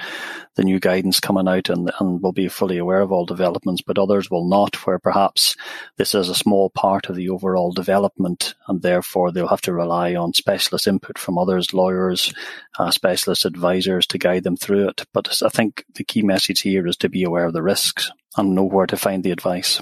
the 0.55 0.65
new 0.65 0.81
guidance 0.81 1.21
coming 1.21 1.49
out 1.49 1.69
and, 1.69 1.91
and 2.01 2.23
will 2.23 2.33
be 2.33 2.49
fully 2.49 2.79
aware 2.79 3.03
of 3.03 3.13
all 3.13 3.27
developments, 3.27 3.83
but 3.83 3.99
others 3.99 4.31
will 4.31 4.49
not, 4.49 4.87
where 4.87 4.99
perhaps 4.99 5.57
this 5.97 6.15
is 6.15 6.29
a 6.29 6.35
small 6.35 6.71
part 6.71 7.09
of 7.09 7.17
the 7.17 7.29
overall 7.29 7.73
development 7.73 8.55
and 8.67 8.81
therefore 8.81 9.33
they'll 9.33 9.49
have 9.49 9.61
to 9.61 9.73
rely 9.73 10.15
on 10.15 10.33
specialist 10.33 10.87
input 10.87 11.19
from 11.19 11.37
others, 11.37 11.75
lawyers, 11.75 12.33
uh, 12.79 12.91
specialist 12.91 13.45
advisors 13.45 14.07
to 14.07 14.19
guide 14.19 14.45
them 14.45 14.57
through 14.57 14.89
it. 14.89 15.05
But 15.13 15.43
I 15.43 15.49
think 15.49 15.85
the 15.95 16.05
key 16.05 16.23
message 16.23 16.63
here 16.63 16.87
is 16.87 16.97
to 16.99 17.09
be 17.09 17.25
aware 17.25 17.45
of 17.45 17.53
the 17.53 17.63
risks 17.63 18.11
and 18.37 18.55
know 18.55 18.65
where 18.65 18.87
to 18.87 18.97
find 18.97 19.23
the 19.23 19.31
advice. 19.31 19.81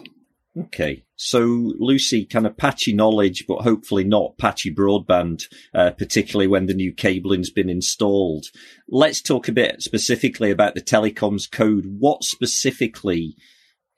Okay. 0.59 1.05
So 1.17 1.39
Lucy, 1.79 2.27
kind 2.27 2.47
of 2.47 2.59
patchy 2.59 2.93
knowledge, 2.93 3.47
but 3.49 3.63
hopefully 3.63 4.05
not 4.05 4.37
patchy 4.37 4.75
broadband, 4.75 5.45
uh, 5.75 5.93
particularly 5.93 6.47
when 6.47 6.67
the 6.67 6.75
new 6.75 6.93
cabling's 6.93 7.51
been 7.51 7.71
installed. 7.71 8.47
Let's 8.89 9.23
talk 9.23 9.49
a 9.49 9.53
bit 9.53 9.83
specifically 9.83 10.51
about 10.51 10.75
the 10.75 10.83
telecoms 10.83 11.51
code. 11.51 11.87
What 11.87 12.23
specifically 12.23 13.35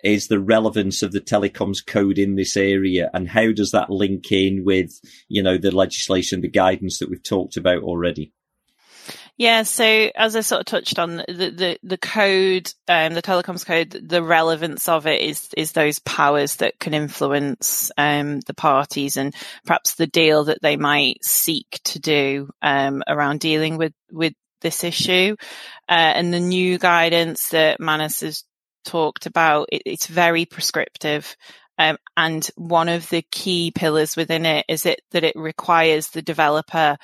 is 0.04 0.28
the 0.28 0.38
relevance 0.38 1.02
of 1.02 1.12
the 1.12 1.20
telecoms 1.20 1.84
code 1.84 2.18
in 2.18 2.36
this 2.36 2.56
area 2.56 3.10
and 3.14 3.28
how 3.28 3.50
does 3.50 3.72
that 3.72 3.90
link 3.90 4.30
in 4.30 4.64
with, 4.64 5.00
you 5.28 5.42
know, 5.42 5.58
the 5.58 5.74
legislation, 5.74 6.40
the 6.40 6.48
guidance 6.48 6.98
that 6.98 7.10
we've 7.10 7.22
talked 7.22 7.56
about 7.56 7.82
already? 7.82 8.32
Yeah, 9.36 9.64
so 9.64 9.84
as 10.14 10.36
I 10.36 10.42
sort 10.42 10.60
of 10.60 10.66
touched 10.66 10.98
on, 11.00 11.16
the 11.16 11.24
the, 11.50 11.78
the 11.82 11.98
code, 11.98 12.72
um, 12.86 13.14
the 13.14 13.22
telecoms 13.22 13.66
code, 13.66 13.90
the 13.90 14.22
relevance 14.22 14.88
of 14.88 15.08
it 15.08 15.20
is 15.22 15.48
is 15.56 15.72
those 15.72 15.98
powers 15.98 16.56
that 16.56 16.78
can 16.78 16.94
influence 16.94 17.90
um, 17.98 18.40
the 18.40 18.54
parties 18.54 19.16
and 19.16 19.34
perhaps 19.66 19.96
the 19.96 20.06
deal 20.06 20.44
that 20.44 20.62
they 20.62 20.76
might 20.76 21.24
seek 21.24 21.80
to 21.84 21.98
do 21.98 22.48
um, 22.62 23.02
around 23.08 23.40
dealing 23.40 23.76
with 23.76 23.92
with 24.12 24.34
this 24.60 24.84
issue. 24.84 25.34
Uh, 25.88 26.12
and 26.14 26.32
the 26.32 26.40
new 26.40 26.78
guidance 26.78 27.48
that 27.48 27.80
Manus 27.80 28.20
has 28.20 28.44
talked 28.84 29.26
about, 29.26 29.68
it, 29.72 29.82
it's 29.84 30.06
very 30.06 30.44
prescriptive. 30.44 31.36
Um, 31.76 31.96
and 32.16 32.48
one 32.54 32.88
of 32.88 33.08
the 33.08 33.22
key 33.32 33.72
pillars 33.74 34.16
within 34.16 34.46
it 34.46 34.64
is 34.68 34.86
it 34.86 35.00
that 35.10 35.24
it 35.24 35.34
requires 35.34 36.08
the 36.10 36.22
developer 36.22 36.96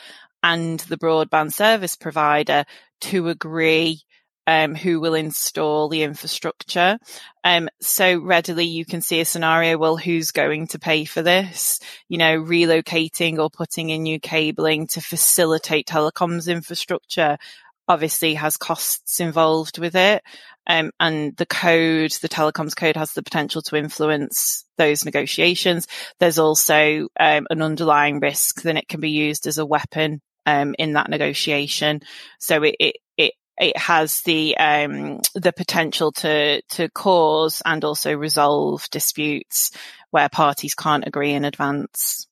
and 0.43 0.81
the 0.81 0.99
broadband 0.99 1.53
service 1.53 1.97
provider 1.97 2.65
to 3.03 3.29
agree 3.29 4.01
um, 4.47 4.75
who 4.75 5.01
will 5.01 5.15
install 5.15 5.89
the 5.89 6.03
infrastructure. 6.03 6.99
Um, 7.45 7.69
so 7.81 8.19
readily 8.19 8.65
you 8.65 8.85
can 8.85 9.01
see 9.01 9.21
a 9.21 9.25
scenario, 9.25 9.79
well, 9.79 9.97
who's 9.97 10.33
going 10.33 10.67
to 10.69 10.79
pay 10.79 11.05
for 11.05 11.23
this? 11.23 11.79
You 12.09 12.19
know, 12.19 12.41
relocating 12.43 13.39
or 13.39 13.51
putting 13.51 13.91
in 13.91 14.03
new 14.03 14.19
cabling 14.19 14.89
to 14.89 15.01
facilitate 15.01 15.87
telecoms 15.87 16.51
infrastructure 16.51 17.39
obviously 17.87 18.35
has 18.35 18.57
costs 18.57 19.21
involved 19.21 19.79
with 19.79 19.97
it. 19.97 20.23
Um, 20.67 20.91
and 21.01 21.37
the 21.37 21.47
code, 21.47 22.13
the 22.23 22.29
telecoms 22.29 22.77
code 22.77 22.97
has 22.97 23.13
the 23.13 23.23
potential 23.23 23.63
to 23.63 23.77
influence 23.77 24.65
those 24.79 25.05
negotiations. 25.05 25.89
There's 26.21 26.39
also 26.39 27.09
um, 27.19 27.47
an 27.51 27.63
underlying 27.63 28.21
risk 28.21 28.63
that 28.63 28.77
it 28.77 28.89
can 28.89 29.01
be 29.01 29.11
used 29.11 29.47
as 29.47 29.59
a 29.59 29.67
weapon 29.67 30.21
um, 30.51 30.75
in 30.79 30.95
that 30.95 31.11
negotiation. 31.11 32.01
So 32.39 32.63
it, 32.63 32.77
it, 32.79 32.97
it, 33.17 33.35
it 33.59 33.77
has 33.77 34.23
the, 34.23 34.57
um, 34.57 35.21
the 35.35 35.53
potential 35.53 36.13
to, 36.13 36.63
to 36.63 36.89
cause 36.91 37.63
and 37.65 37.85
also 37.85 38.15
resolve 38.17 38.89
disputes 38.91 39.71
where 40.11 40.29
parties 40.29 40.75
can't 40.75 41.07
agree 41.07 41.33
in 41.33 41.45
advance. 41.45 42.27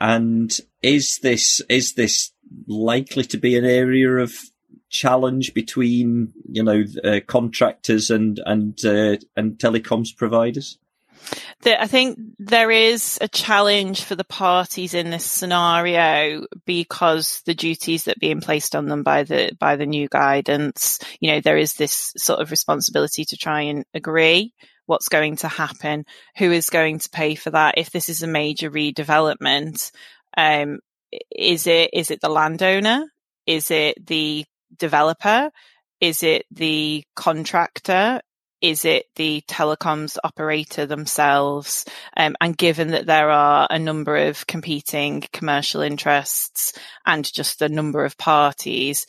And 0.00 0.56
is 0.82 1.18
this, 1.22 1.60
is 1.68 1.94
this 1.94 2.32
likely 2.66 3.24
to 3.24 3.38
be 3.38 3.56
an 3.56 3.64
area 3.64 4.10
of 4.10 4.32
challenge 4.90 5.54
between, 5.54 6.32
you 6.50 6.62
know, 6.62 6.84
uh, 7.02 7.20
contractors 7.26 8.10
and, 8.10 8.40
and, 8.46 8.78
uh, 8.84 9.16
and 9.36 9.58
telecoms 9.58 10.16
providers? 10.16 10.78
I 11.66 11.86
think 11.86 12.18
there 12.38 12.70
is 12.70 13.18
a 13.20 13.28
challenge 13.28 14.04
for 14.04 14.14
the 14.14 14.24
parties 14.24 14.94
in 14.94 15.10
this 15.10 15.24
scenario 15.24 16.46
because 16.66 17.42
the 17.46 17.54
duties 17.54 18.04
that 18.04 18.16
are 18.16 18.20
being 18.20 18.40
placed 18.40 18.76
on 18.76 18.86
them 18.86 19.02
by 19.02 19.22
the 19.22 19.52
by 19.58 19.76
the 19.76 19.86
new 19.86 20.08
guidance, 20.08 20.98
you 21.20 21.32
know, 21.32 21.40
there 21.40 21.56
is 21.56 21.74
this 21.74 22.12
sort 22.16 22.40
of 22.40 22.50
responsibility 22.50 23.24
to 23.26 23.36
try 23.36 23.62
and 23.62 23.84
agree 23.94 24.52
what's 24.86 25.08
going 25.08 25.36
to 25.36 25.48
happen, 25.48 26.04
who 26.36 26.52
is 26.52 26.70
going 26.70 26.98
to 26.98 27.08
pay 27.10 27.34
for 27.34 27.50
that. 27.50 27.78
If 27.78 27.90
this 27.90 28.08
is 28.08 28.22
a 28.22 28.26
major 28.26 28.70
redevelopment, 28.70 29.90
um, 30.36 30.80
is 31.30 31.66
it 31.66 31.90
is 31.92 32.10
it 32.10 32.20
the 32.20 32.28
landowner? 32.28 33.06
Is 33.46 33.70
it 33.70 34.04
the 34.04 34.44
developer? 34.76 35.50
Is 36.00 36.22
it 36.22 36.44
the 36.50 37.04
contractor? 37.14 38.20
Is 38.64 38.86
it 38.86 39.04
the 39.16 39.42
telecoms 39.46 40.16
operator 40.24 40.86
themselves? 40.86 41.84
Um, 42.16 42.34
and 42.40 42.56
given 42.56 42.92
that 42.92 43.04
there 43.04 43.28
are 43.28 43.66
a 43.68 43.78
number 43.78 44.16
of 44.16 44.46
competing 44.46 45.22
commercial 45.34 45.82
interests 45.82 46.72
and 47.04 47.30
just 47.30 47.58
the 47.58 47.68
number 47.68 48.06
of 48.06 48.16
parties, 48.16 49.06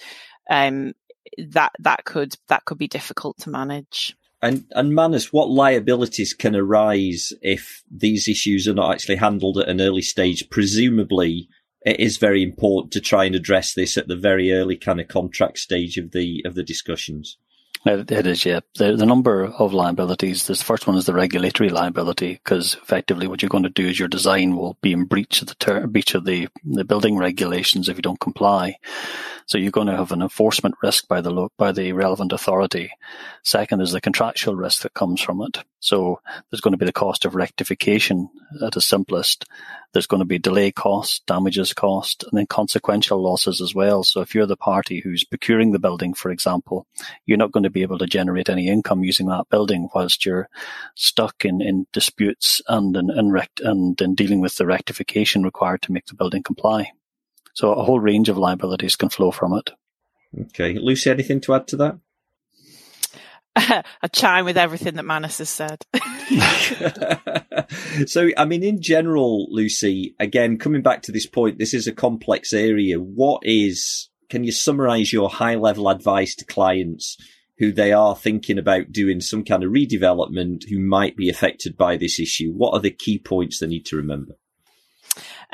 um, 0.50 0.92
that 1.38 1.72
that 1.80 2.04
could 2.04 2.36
that 2.50 2.66
could 2.66 2.78
be 2.78 2.90
difficult 2.90 3.38
to 3.40 3.50
manage. 3.50 4.18
And 4.42 4.66
and 4.72 4.94
Manus, 4.94 5.32
what 5.32 5.50
liabilities 5.50 6.34
can 6.34 6.54
arise 6.54 7.32
if 7.42 7.82
these 7.90 8.28
issues 8.28 8.68
are 8.68 8.74
not 8.74 8.92
actually 8.92 9.16
handled 9.16 9.58
at 9.58 9.70
an 9.70 9.80
early 9.80 10.02
stage? 10.02 10.50
Presumably, 10.50 11.48
it 11.86 12.02
is 12.02 12.18
very 12.18 12.44
important 12.44 12.92
to 12.92 13.00
try 13.00 13.24
and 13.24 13.36
address 13.36 13.74
this 13.74 13.96
at 13.96 14.10
the 14.10 14.18
very 14.18 14.52
early 14.52 14.76
kind 14.76 15.00
of 15.00 15.08
contract 15.08 15.60
stage 15.60 15.98
of 15.98 16.12
the 16.12 16.42
of 16.44 16.56
the 16.56 16.64
discussions. 16.64 17.38
It 17.88 18.26
is, 18.26 18.46
yeah. 18.46 18.62
The, 18.78 18.96
the 18.96 19.06
number 19.06 19.44
of 19.46 19.74
liabilities, 19.74 20.48
this 20.48 20.64
first 20.64 20.88
one 20.88 20.98
is 20.98 21.06
the 21.06 21.14
regulatory 21.14 21.70
liability, 21.70 22.34
because 22.34 22.74
effectively 22.82 23.28
what 23.28 23.44
you're 23.44 23.50
going 23.50 23.64
to 23.64 23.70
do 23.70 23.88
is 23.88 24.00
your 24.00 24.08
design 24.08 24.56
will 24.56 24.76
be 24.82 24.92
in 24.92 25.06
breach 25.06 25.42
of 25.42 25.50
the 25.50 25.56
ter- 25.56 25.86
breach 25.86 26.16
of 26.16 26.26
the, 26.26 26.48
the 26.64 26.84
building 26.84 27.16
regulations 27.16 27.88
if 27.88 27.96
you 27.96 28.02
don't 28.02 28.20
comply. 28.20 28.78
So 29.48 29.60
you're 29.60 29.72
going 29.72 29.88
to 29.88 29.96
have 29.96 30.12
an 30.12 30.24
enforcement 30.24 30.76
risk 30.82 31.08
by 31.08 31.22
the 31.22 31.50
by 31.58 31.72
the 31.72 31.92
relevant 31.94 32.34
authority. 32.34 32.92
Second 33.44 33.82
is 33.82 33.92
the 33.92 34.02
contractual 34.02 34.56
risk 34.56 34.82
that 34.82 34.96
comes 34.96 35.22
from 35.22 35.42
it. 35.42 35.64
So 35.80 36.20
there's 36.50 36.62
going 36.62 36.72
to 36.72 36.80
be 36.80 36.86
the 36.88 36.92
cost 36.92 37.26
of 37.26 37.36
rectification 37.36 38.28
at 38.64 38.74
the 38.74 38.82
simplest. 38.82 39.46
There's 39.94 40.08
going 40.08 40.22
to 40.22 40.26
be 40.26 40.40
delay 40.40 40.72
cost, 40.72 41.28
damages 41.28 41.74
cost, 41.74 42.24
and 42.24 42.32
then 42.34 42.48
consequential 42.48 43.22
losses 43.22 43.62
as 43.62 43.76
well. 43.76 44.04
So 44.04 44.22
if 44.22 44.34
you're 44.34 44.48
the 44.48 44.58
party 44.58 45.00
who's 45.00 45.24
procuring 45.24 45.72
the 45.72 45.80
building, 45.80 46.16
for 46.16 46.32
example, 46.32 46.88
you're 47.28 47.38
not 47.38 47.52
going 47.52 47.66
to 47.66 47.70
be 47.70 47.84
able 47.84 48.00
to 48.00 48.08
generate 48.08 48.50
any 48.50 48.68
income 48.68 49.04
using 49.04 49.28
that 49.28 49.50
building 49.50 49.90
whilst 49.94 50.26
you're 50.26 50.50
stuck 50.96 51.46
in, 51.46 51.62
in 51.62 51.86
disputes 51.94 52.64
and 52.68 52.98
in, 52.98 53.12
in, 53.12 53.32
rect- 53.32 53.60
and 53.60 54.02
in 54.02 54.16
dealing 54.16 54.42
with 54.42 54.58
the 54.58 54.66
rectification 54.66 55.44
required 55.44 55.84
to 55.84 55.92
make 55.92 56.08
the 56.08 56.16
building 56.16 56.42
comply. 56.42 56.92
So 57.56 57.74
a 57.74 57.84
whole 57.84 58.00
range 58.00 58.30
of 58.30 58.38
liabilities 58.38 58.96
can 58.96 59.10
flow 59.10 59.32
from 59.32 59.54
it. 59.54 59.72
Okay. 60.40 60.78
Lucy, 60.78 61.10
anything 61.10 61.42
to 61.42 61.56
add 61.56 61.68
to 61.68 61.78
that? 61.78 61.98
I 63.56 63.84
chime 64.12 64.44
with 64.44 64.58
everything 64.58 64.96
that 64.96 65.06
Manus 65.06 65.38
has 65.38 65.50
said. 65.50 65.86
so, 68.10 68.30
I 68.38 68.44
mean, 68.44 68.64
in 68.64 68.82
general, 68.82 69.48
Lucy, 69.50 70.14
again, 70.20 70.58
coming 70.58 70.82
back 70.82 71.04
to 71.04 71.14
this 71.14 71.26
point, 71.26 71.58
this 71.58 71.74
is 71.74 71.88
a 71.88 71.94
complex 71.94 72.52
area. 72.52 73.00
What 73.00 73.44
is, 73.46 74.10
can 74.30 74.44
you 74.44 74.52
summarize 74.52 75.14
your 75.14 75.30
high 75.30 75.56
level 75.56 75.88
advice 75.88 76.36
to 76.36 76.46
clients 76.46 77.16
who 77.58 77.72
they 77.72 77.94
are 77.94 78.18
thinking 78.18 78.58
about 78.58 78.92
doing 78.92 79.22
some 79.22 79.46
kind 79.46 79.64
of 79.64 79.72
redevelopment 79.72 80.70
who 80.70 80.80
might 80.80 81.16
be 81.16 81.30
affected 81.30 81.78
by 81.78 81.96
this 81.96 82.20
issue? 82.20 82.52
What 82.52 82.74
are 82.74 82.82
the 82.82 82.92
key 82.92 83.18
points 83.18 83.60
they 83.60 83.68
need 83.68 83.86
to 83.86 83.96
remember? 83.96 84.34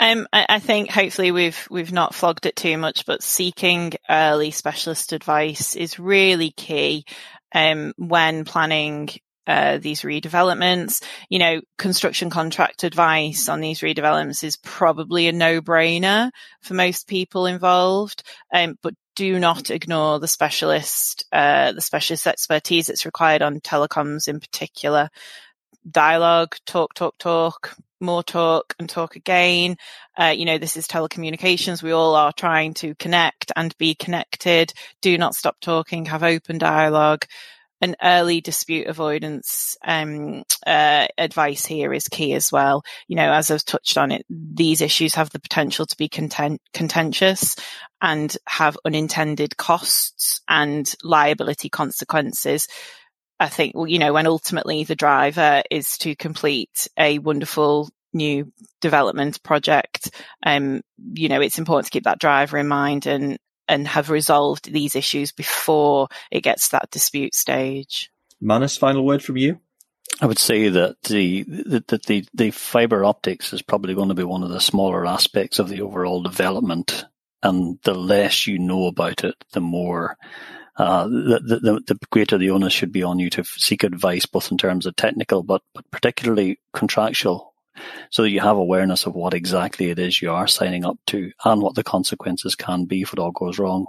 Um, 0.02 0.28
I, 0.34 0.48
I, 0.50 0.60
think 0.60 0.90
hopefully 0.90 1.32
we've 1.32 1.68
we've 1.70 1.94
not 1.94 2.16
flogged 2.16 2.48
it 2.48 2.56
too 2.56 2.76
much, 2.76 3.06
but 3.06 3.22
seeking 3.22 3.94
early 4.10 4.50
specialist 4.50 5.14
advice 5.14 5.76
is 5.76 6.00
really 6.00 6.50
key 6.50 7.06
um, 7.54 7.94
when 7.98 8.44
planning 8.44 9.10
uh, 9.46 9.78
these 9.78 10.02
redevelopments. 10.02 11.04
You 11.30 11.38
know, 11.38 11.62
construction 11.78 12.32
contract 12.32 12.84
advice 12.84 13.48
on 13.48 13.62
these 13.62 13.82
redevelopments 13.82 14.44
is 14.44 14.58
probably 14.58 15.28
a 15.28 15.32
no-brainer 15.32 16.32
for 16.64 16.74
most 16.74 17.08
people 17.08 17.46
involved, 17.46 18.24
um, 18.52 18.80
but 18.82 18.96
do 19.16 19.38
not 19.38 19.70
ignore 19.70 20.20
the 20.20 20.28
specialist, 20.28 21.26
uh, 21.32 21.74
the 21.74 21.82
specialist 21.82 22.26
expertise 22.26 22.88
that's 22.88 23.06
required 23.06 23.44
on 23.44 23.60
telecoms 23.60 24.28
in 24.28 24.40
particular. 24.40 25.10
Dialogue, 25.88 26.56
talk, 26.66 26.96
talk, 26.96 27.20
talk, 27.20 27.76
more 28.02 28.24
talk 28.24 28.76
and 28.80 28.90
talk 28.90 29.16
again. 29.16 29.78
Uh, 30.18 30.34
you 30.36 30.46
know, 30.46 30.58
this 30.58 30.78
is 30.78 30.88
telecommunications. 30.88 31.84
We 31.84 31.92
all 31.92 32.16
are 32.16 32.34
trying 32.34 32.74
to 32.76 32.96
connect 32.96 33.52
and 33.56 33.78
be 33.78 33.96
connected. 33.96 34.74
Do 35.02 35.18
not 35.18 35.36
stop 35.36 35.58
talking, 35.62 36.06
have 36.06 36.24
open 36.24 36.58
dialogue. 36.58 37.26
An 37.84 37.96
early 38.04 38.42
dispute 38.42 38.86
avoidance 38.86 39.76
um, 39.84 40.44
uh, 40.68 41.08
advice 41.18 41.66
here 41.66 41.92
is 41.92 42.08
key 42.08 42.34
as 42.34 42.52
well. 42.52 42.84
You 43.08 43.16
know, 43.16 43.32
as 43.34 43.50
I've 43.50 43.66
touched 43.66 43.98
on 43.98 44.12
it, 44.12 44.24
these 44.30 44.82
issues 44.82 45.16
have 45.16 45.32
the 45.32 45.40
potential 45.40 45.88
to 45.88 45.98
be 45.98 46.08
content- 46.08 46.62
contentious 46.76 47.56
and 48.00 48.36
have 48.48 48.78
unintended 48.86 49.58
costs 49.58 50.42
and 50.48 50.94
liability 51.02 51.70
consequences. 51.70 52.68
I 53.42 53.50
think, 53.50 53.74
you 53.88 53.98
know, 53.98 54.14
when 54.14 54.28
ultimately 54.28 54.84
the 54.84 54.96
driver 54.96 55.64
is 55.72 55.98
to 56.00 56.16
complete 56.16 56.88
a 56.96 57.18
wonderful 57.18 57.90
new 58.14 58.54
development 58.82 59.42
project, 59.42 60.12
um, 60.46 60.82
you 61.14 61.28
know, 61.28 61.42
it's 61.42 61.58
important 61.58 61.88
to 61.88 61.92
keep 61.92 62.04
that 62.04 62.20
driver 62.20 62.60
in 62.60 62.68
mind 62.68 63.08
and, 63.08 63.40
and 63.68 63.88
have 63.88 64.12
resolved 64.12 64.72
these 64.72 64.96
issues 64.96 65.32
before 65.32 66.08
it 66.30 66.42
gets 66.42 66.70
to 66.70 66.74
that 66.74 66.92
dispute 66.92 67.34
stage. 67.34 68.12
Manus, 68.40 68.78
final 68.78 69.04
word 69.04 69.24
from 69.24 69.38
you? 69.38 69.60
I 70.22 70.28
would 70.28 70.38
say 70.38 70.70
that 70.70 71.02
the, 71.04 71.42
the 71.42 71.84
the 72.06 72.28
the 72.34 72.52
fiber 72.52 73.04
optics 73.04 73.54
is 73.54 73.64
probably 73.64 73.96
going 73.96 74.10
to 74.10 74.14
be 74.14 74.24
one 74.24 74.44
of 74.44 74.50
the 74.50 74.62
smaller 74.62 75.04
aspects 75.08 75.58
of 75.58 75.68
the 75.68 75.82
overall 75.82 76.22
development, 76.22 77.06
and 77.42 77.80
the 77.84 77.96
less 77.96 78.46
you 78.46 78.60
know 78.60 78.86
about 78.86 79.24
it, 79.24 79.36
the 79.54 79.62
more 79.62 80.18
uh, 80.82 81.08
the, 81.08 81.60
the, 81.62 81.82
the 81.86 82.00
greater 82.10 82.40
the 82.40 82.50
onus 82.50 82.74
should 82.74 82.92
be 82.92 83.04
on 83.04 83.20
you 83.20 83.30
to 83.30 83.44
seek 83.44 83.84
advice, 83.84 84.26
both 84.26 84.52
in 84.52 84.58
terms 84.58 84.88
of 84.88 84.96
technical, 84.96 85.44
but, 85.44 85.62
but 85.76 85.90
particularly 85.92 86.60
contractual, 86.74 87.54
so 88.10 88.24
that 88.24 88.32
you 88.32 88.40
have 88.40 88.58
awareness 88.58 89.06
of 89.06 89.14
what 89.14 89.36
exactly 89.36 89.92
it 89.92 90.00
is 90.00 90.24
you 90.24 90.32
are 90.32 90.48
signing 90.48 90.84
up 90.84 90.98
to 91.06 91.32
and 91.46 91.62
what 91.62 91.76
the 91.76 91.84
consequences 91.84 92.56
can 92.56 92.86
be 92.86 93.04
if 93.04 93.14
it 93.14 93.20
all 93.20 93.32
goes 93.32 93.60
wrong. 93.60 93.86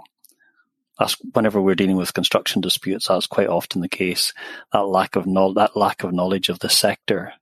that's 0.99 1.17
whenever 1.33 1.59
we're 1.59 1.73
dealing 1.73 1.97
with 1.97 2.13
construction 2.13 2.61
disputes, 2.61 3.07
that's 3.07 3.25
quite 3.25 3.47
often 3.47 3.81
the 3.81 3.89
case. 3.89 4.31
That 4.71 4.87
lack 4.87 5.15
of 5.15 5.25
no, 5.25 5.51
that 5.53 5.75
lack 5.75 6.03
of 6.03 6.13
knowledge 6.13 6.49
of 6.49 6.59
the 6.59 6.69
sector 6.69 7.33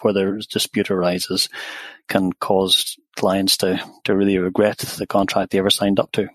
where 0.00 0.12
the 0.12 0.44
dispute 0.50 0.90
arises 0.90 1.48
can 2.08 2.32
cause 2.32 2.96
clients 3.14 3.58
to, 3.58 3.80
to 4.02 4.16
really 4.16 4.38
regret 4.38 4.78
the 4.78 5.06
contract 5.06 5.52
they 5.52 5.58
ever 5.58 5.70
signed 5.70 6.00
up 6.00 6.10
to. 6.12 6.28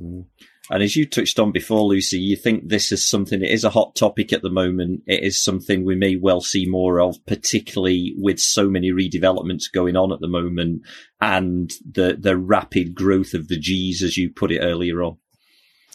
Mm. 0.00 0.24
And 0.70 0.82
as 0.82 0.96
you 0.96 1.06
touched 1.06 1.38
on 1.38 1.50
before, 1.50 1.82
Lucy, 1.82 2.18
you 2.18 2.36
think 2.36 2.68
this 2.68 2.92
is 2.92 3.08
something, 3.08 3.42
it 3.42 3.50
is 3.50 3.64
a 3.64 3.70
hot 3.70 3.94
topic 3.94 4.32
at 4.32 4.42
the 4.42 4.50
moment. 4.50 5.02
It 5.06 5.22
is 5.22 5.42
something 5.42 5.84
we 5.84 5.96
may 5.96 6.16
well 6.16 6.40
see 6.40 6.66
more 6.66 7.00
of, 7.00 7.24
particularly 7.26 8.14
with 8.18 8.38
so 8.38 8.68
many 8.68 8.92
redevelopments 8.92 9.72
going 9.72 9.96
on 9.96 10.12
at 10.12 10.20
the 10.20 10.28
moment 10.28 10.82
and 11.20 11.72
the, 11.90 12.16
the 12.18 12.36
rapid 12.36 12.94
growth 12.94 13.34
of 13.34 13.48
the 13.48 13.58
G's, 13.58 14.02
as 14.02 14.16
you 14.16 14.30
put 14.30 14.52
it 14.52 14.60
earlier 14.60 15.02
on. 15.02 15.16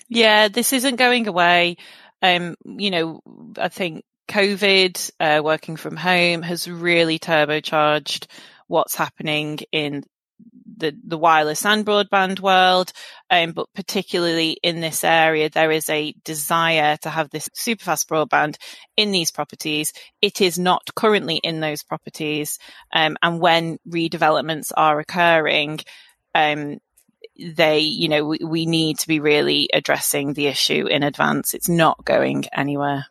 Yeah, 0.10 0.48
this 0.48 0.74
isn't 0.74 0.96
going 0.96 1.27
away. 1.27 1.77
Um, 2.22 2.56
you 2.65 2.89
know, 2.89 3.22
I 3.58 3.70
think 3.70 4.03
COVID, 4.27 5.12
uh, 5.20 5.42
working 5.44 5.75
from 5.75 5.98
home 5.98 6.42
has 6.42 6.68
really 6.68 7.20
turbocharged 7.20 8.27
what's 8.68 8.96
happening 8.96 9.60
in 9.72 10.03
the, 10.77 10.98
the 11.06 11.18
wireless 11.18 11.65
and 11.65 11.86
broadband 11.86 12.39
world, 12.39 12.92
um, 13.30 13.51
but 13.51 13.68
particularly 13.74 14.58
in 14.63 14.82
this 14.82 15.03
area, 15.03 15.50
there 15.50 15.72
is 15.72 15.89
a 15.89 16.13
desire 16.24 16.98
to 16.98 17.10
have 17.10 17.30
this 17.30 17.50
super 17.53 17.84
fast 17.84 18.10
broadband 18.10 18.58
in 18.98 19.12
these 19.12 19.32
properties. 19.32 19.94
It 20.22 20.42
is 20.42 20.60
not 20.60 20.94
currently 20.96 21.38
in 21.38 21.60
those 21.60 21.84
properties. 21.84 22.60
Um, 22.94 23.18
and 23.22 23.39
when 23.39 23.77
redevelopments 23.88 24.72
are 24.75 25.00
occurring, 25.00 25.80
um, 26.36 26.80
they, 27.39 27.80
you 27.80 28.10
know, 28.10 28.25
we, 28.25 28.39
we 28.44 28.65
need 28.65 29.00
to 29.00 29.08
be 29.08 29.20
really 29.20 29.70
addressing 29.74 30.34
the 30.34 30.48
issue 30.48 30.88
in 30.88 31.03
advance. 31.03 31.53
It's 31.53 31.70
not 31.70 32.06
going 32.06 32.46
anywhere. 32.53 33.08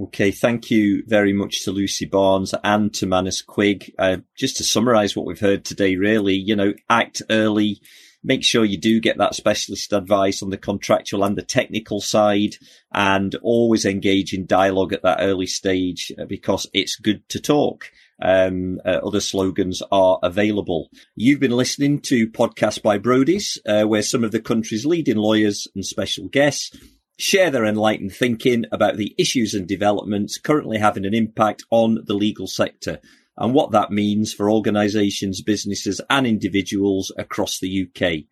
Okay, 0.00 0.30
thank 0.30 0.70
you 0.70 1.02
very 1.08 1.32
much 1.32 1.64
to 1.64 1.72
Lucy 1.72 2.04
Barnes 2.04 2.54
and 2.62 2.94
to 2.94 3.06
Manus 3.06 3.42
Quigg. 3.42 3.92
Uh, 3.98 4.18
just 4.36 4.58
to 4.58 4.64
summarise 4.64 5.16
what 5.16 5.26
we've 5.26 5.40
heard 5.40 5.64
today, 5.64 5.96
really, 5.96 6.36
you 6.36 6.54
know, 6.54 6.72
act 6.88 7.20
early. 7.30 7.80
Make 8.22 8.44
sure 8.44 8.64
you 8.64 8.78
do 8.78 9.00
get 9.00 9.18
that 9.18 9.34
specialist 9.34 9.92
advice 9.92 10.40
on 10.40 10.50
the 10.50 10.56
contractual 10.56 11.24
and 11.24 11.36
the 11.36 11.42
technical 11.42 12.00
side 12.00 12.54
and 12.92 13.34
always 13.42 13.84
engage 13.84 14.32
in 14.32 14.46
dialogue 14.46 14.92
at 14.92 15.02
that 15.02 15.18
early 15.20 15.46
stage 15.46 16.12
uh, 16.16 16.26
because 16.26 16.68
it's 16.72 16.94
good 16.94 17.28
to 17.30 17.40
talk. 17.40 17.90
Um, 18.22 18.80
uh, 18.84 19.00
other 19.04 19.20
slogans 19.20 19.82
are 19.90 20.20
available. 20.22 20.90
You've 21.16 21.40
been 21.40 21.50
listening 21.50 22.02
to 22.02 22.28
Podcast 22.28 22.82
by 22.82 23.00
Brodies, 23.00 23.58
uh, 23.66 23.84
where 23.88 24.02
some 24.02 24.22
of 24.22 24.30
the 24.30 24.40
country's 24.40 24.86
leading 24.86 25.16
lawyers 25.16 25.66
and 25.74 25.84
special 25.84 26.28
guests 26.28 26.76
share 27.18 27.50
their 27.50 27.66
enlightened 27.66 28.14
thinking 28.14 28.64
about 28.72 28.96
the 28.96 29.14
issues 29.18 29.52
and 29.52 29.66
developments 29.66 30.38
currently 30.38 30.78
having 30.78 31.04
an 31.04 31.12
impact 31.14 31.64
on 31.70 31.98
the 32.06 32.14
legal 32.14 32.46
sector 32.46 33.00
and 33.36 33.52
what 33.54 33.72
that 33.72 33.90
means 33.90 34.32
for 34.32 34.50
organisations, 34.50 35.42
businesses 35.42 36.00
and 36.08 36.26
individuals 36.26 37.12
across 37.16 37.58
the 37.58 37.86
UK. 37.86 38.24